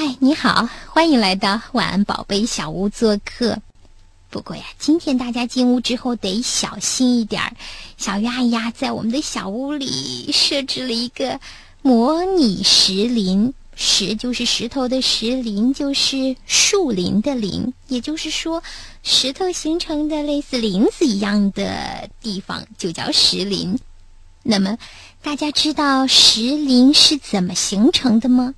[0.00, 3.58] 嗨，你好，欢迎来到晚安宝贝小屋做客。
[4.30, 7.56] 不过呀，今天大家进屋之后得小心一点儿。
[7.96, 11.40] 小鱼阿姨呀，在我们的小屋里设置了一个
[11.82, 18.62] 模拟石林，石就是石头的石，林就是树林的林，也就是说，
[19.02, 23.76] 石头形成的类似林子一样的地方就叫石林。
[24.44, 24.78] 那么，
[25.22, 28.54] 大家知道石林是怎么形成的吗？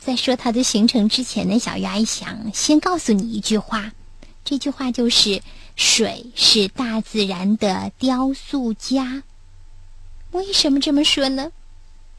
[0.00, 3.92] 在说它的形成之前呢，小鱼阿姨想先告诉你一句话，
[4.44, 5.42] 这句话就是：
[5.76, 9.22] 水是大自然的雕塑家。
[10.30, 11.52] 为什么这么说呢？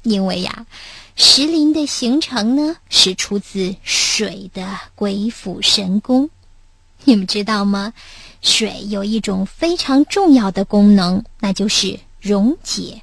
[0.03, 0.67] 因为呀，
[1.15, 6.29] 石林的形成呢是出自水的鬼斧神工。
[7.03, 7.93] 你们知道吗？
[8.43, 13.01] 水有一种非常重要的功能，那就是溶解。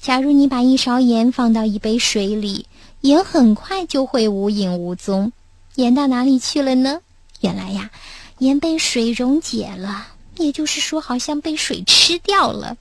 [0.00, 2.66] 假如你把一勺盐放到一杯水里，
[3.02, 5.32] 盐很快就会无影无踪，
[5.76, 7.00] 盐到哪里去了呢？
[7.40, 7.90] 原来呀，
[8.38, 12.76] 盐被水溶解了，也就是说，好像被水吃掉了。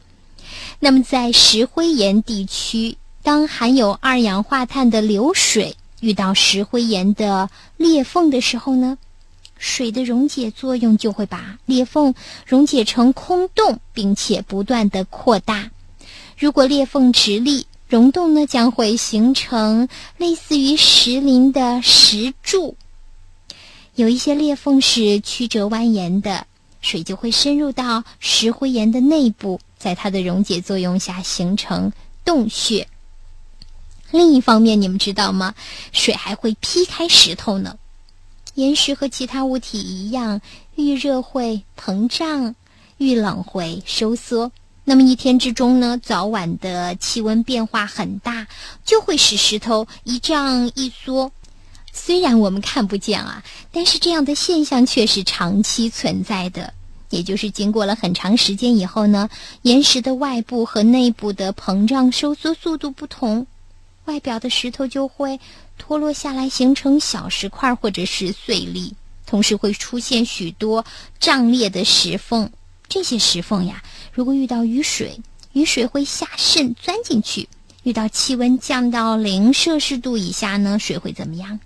[0.80, 8.98] 那么，在石灰岩地区，当含有二氧化碳的流水遇到石灰岩的裂缝的时候呢，
[9.60, 12.16] 水的溶解作用就会把裂缝
[12.48, 15.70] 溶解成空洞，并且不断的扩大。
[16.38, 22.76] 如果裂缝直立，溶洞呢将会形成类似于石林的石柱。
[23.96, 26.46] 有一些裂缝是曲折蜿蜒的，
[26.82, 31.94] 水就会深入到石灰岩的内部，在它的溶解作用下形成
[32.26, 32.88] 洞穴。
[34.12, 35.56] 另一方面，你们知道吗？
[35.94, 37.78] 水还会劈开石头呢。
[38.56, 40.42] 岩石和其他物体一样，
[40.76, 42.54] 遇热会膨胀，
[42.98, 44.52] 遇冷会收缩。
[44.90, 48.48] 那么一天之中呢，早晚的气温变化很大，
[48.86, 51.30] 就会使石头一胀一缩。
[51.92, 56.74] 虽然我们看不见啊，但是这样的现象却是长期存在的。
[57.10, 59.28] 也就是经过了很长时间以后呢，
[59.64, 63.46] 岩石的外部和内部的膨胀收缩速度不同，
[64.06, 65.38] 外表的石头就会
[65.78, 68.96] 脱落下来，形成小石块或者是碎粒，
[69.26, 70.86] 同时会出现许多
[71.20, 72.50] 胀裂的石缝。
[72.88, 73.84] 这些石缝呀。
[74.18, 75.22] 如果遇到雨水，
[75.54, 77.46] 雨水会下渗钻进去；
[77.84, 81.60] 遇到气温降到零摄氏度以下呢，水会怎么样？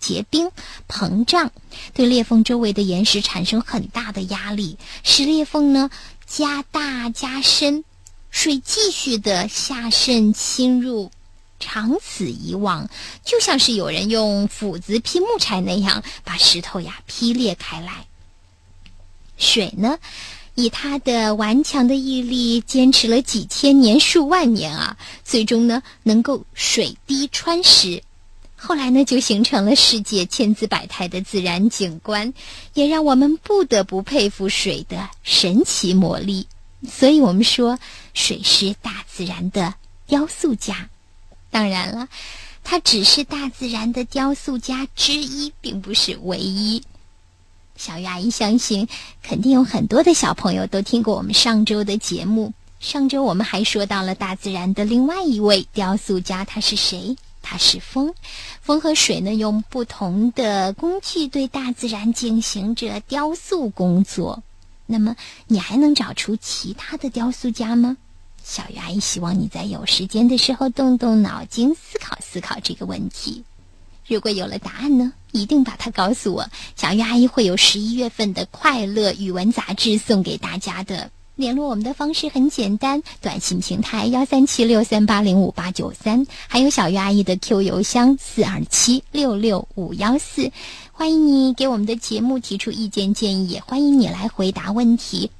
[0.00, 0.50] 结冰、
[0.88, 1.52] 膨胀，
[1.94, 5.88] 对裂缝周围的岩石产生很大的压力，使裂缝呢
[6.26, 7.84] 加大加深，
[8.32, 11.12] 水继续的下渗侵入，
[11.60, 12.90] 长此以往，
[13.24, 18.08] 就像是有人用斧子劈木柴那样，把石头呀劈裂开来。
[19.38, 19.98] 水呢？
[20.56, 28.02] 以他的顽强的毅力，坚持了几千年、数万年啊，最终呢，能够水滴穿石。
[28.56, 32.32] 后来呢，就形成了世界千姿百态的自然景观，
[32.72, 36.46] 也让我们不得不佩服水的神奇魔力。
[36.90, 37.78] 所以我们说，
[38.14, 39.74] 水是大自然的
[40.06, 40.88] 雕塑家。
[41.50, 42.08] 当然了，
[42.64, 46.82] 它只是大自然的雕塑家之一，并不是唯一。
[47.76, 48.88] 小鱼阿姨相信，
[49.22, 52.52] 肯定有很多的小朋友都听过我们上周的节目。
[52.80, 57.16] 上周我们还说到了大自然的另外一位雕塑家，他是谁？
[57.42, 58.12] 他是风。
[58.60, 64.42] 风和水呢，用不同的工具对大自然进行着雕塑工作。
[64.86, 65.16] 那么，
[65.46, 67.96] 你还能找出其他的雕塑家吗？
[68.42, 73.42] 小鱼阿姨希望你在有时间的时候动动脑筋，思考思考这个问题。
[74.08, 76.46] 如果有了答案呢，一定把它告诉我。
[76.76, 81.10] 小鱼阿姨会有十一月份的快乐语文杂志送给大家的。
[81.34, 90.50] 联络我们的方式很简单，短信平台幺三七六三八零五八九三，还有小鱼阿姨的 Q 邮箱四二七六六五幺四。
[90.92, 95.30] 欢迎你给我们的节目提出意见建议，也欢迎你来回答问题。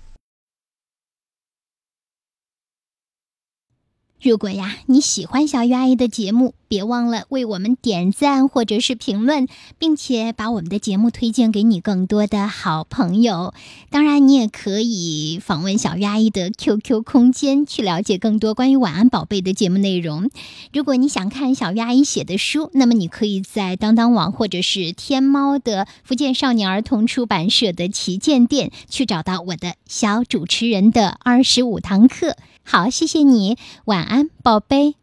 [4.22, 9.46] 如果呀，你喜欢小鱼阿姨的节目，别忘了为我们点赞或者是评论，
[9.78, 13.52] 并且把我们的节目推荐给你更多的好朋友。
[13.90, 20.30] 当然，你也可以访问小鱼阿姨的 QQ 空间，去了解更多关于晚安宝贝的节目内容。
[20.72, 32.36] 如果你想看小鱼阿姨写的书，那么你可以在当当网或者是天猫的福建少年儿童出版社的旗舰店去找到我的小主持人的二十五堂课。
[32.68, 34.96] 好，谢谢你，晚安，宝贝。